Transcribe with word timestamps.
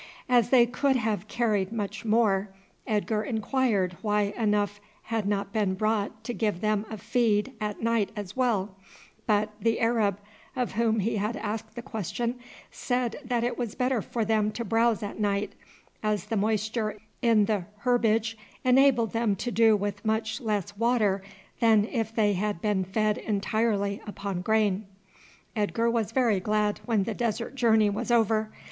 As 0.27 0.49
they 0.49 0.65
could 0.65 0.95
have 0.95 1.27
carried 1.27 1.71
much 1.71 2.05
more, 2.05 2.49
Edgar 2.87 3.21
inquired 3.21 3.95
why 4.01 4.33
enough 4.35 4.81
had 5.03 5.27
not 5.27 5.53
been 5.53 5.75
brought 5.75 6.23
to 6.23 6.33
give 6.33 6.59
them 6.59 6.87
a 6.89 6.97
feed 6.97 7.51
at 7.61 7.83
night 7.83 8.09
as 8.15 8.35
well; 8.35 8.75
but 9.27 9.51
the 9.61 9.79
Arab 9.79 10.17
of 10.55 10.71
whom 10.71 11.01
he 11.01 11.17
had 11.17 11.37
asked 11.37 11.75
the 11.75 11.83
question 11.83 12.39
said 12.71 13.17
that 13.23 13.43
it 13.43 13.59
was 13.59 13.75
better 13.75 14.01
for 14.01 14.25
them 14.25 14.49
to 14.53 14.65
browse 14.65 15.03
at 15.03 15.19
night, 15.19 15.53
as 16.01 16.25
the 16.25 16.35
moisture 16.35 16.97
in 17.21 17.45
the 17.45 17.65
herbage 17.85 18.35
enabled 18.63 19.11
them 19.13 19.35
to 19.35 19.51
do 19.51 19.77
with 19.77 20.03
much 20.03 20.41
less 20.41 20.75
water 20.77 21.21
than 21.59 21.85
if 21.85 22.11
they 22.11 22.33
had 22.33 22.59
been 22.59 22.83
fed 22.83 23.19
entirely 23.19 24.01
upon 24.07 24.41
grain. 24.41 24.87
Edgar 25.55 25.91
was 25.91 26.11
very 26.11 26.39
glad 26.39 26.79
when 26.85 27.03
the 27.03 27.13
desert 27.13 27.53
journey 27.53 27.91
was 27.91 28.09
over. 28.09 28.51